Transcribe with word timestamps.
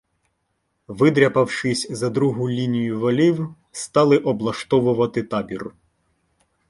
Видряпавшись 0.87 1.87
за 1.91 2.09
другу 2.09 2.49
лінію 2.49 2.99
валів, 2.99 3.55
стали 3.71 4.17
облаштовувати 4.17 5.23
табір. 5.23 5.71